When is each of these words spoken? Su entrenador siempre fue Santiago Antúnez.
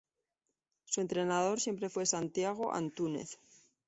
Su 0.85 1.01
entrenador 1.01 1.59
siempre 1.59 1.87
fue 1.87 2.07
Santiago 2.07 2.73
Antúnez. 2.73 3.37